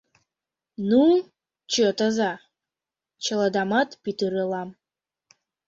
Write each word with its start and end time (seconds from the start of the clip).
Ну, 0.89 1.03
чытыза, 1.71 2.31
чыладамат 3.23 3.89
пӱтыралам. 4.03 4.69